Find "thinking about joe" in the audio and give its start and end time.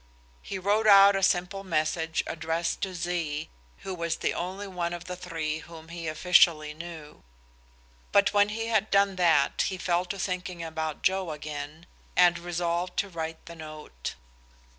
10.17-11.29